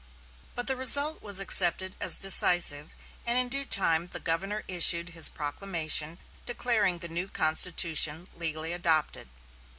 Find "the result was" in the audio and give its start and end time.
0.65-1.39